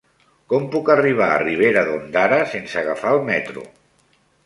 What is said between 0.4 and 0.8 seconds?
Com